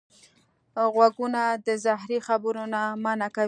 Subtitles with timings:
[0.93, 3.39] غوږونه د زهري خبرو نه منع کوي